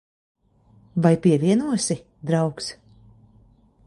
[1.03, 1.97] Vai pievienosi,
[2.31, 2.73] draugs?